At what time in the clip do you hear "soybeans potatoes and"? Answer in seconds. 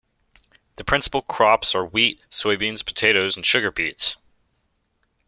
2.31-3.45